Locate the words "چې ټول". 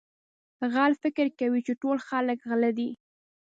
1.67-1.97